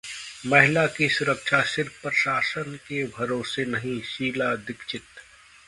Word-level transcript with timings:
महिला 0.43 0.85
की 0.87 1.09
सुरक्षा 1.09 1.61
सिर्फ 1.73 2.01
प्रशासन 2.01 2.75
के 2.87 3.03
भरोसे 3.09 3.65
नहीं: 3.67 3.99
शीला 4.07 4.53
दीक्षित 4.57 5.03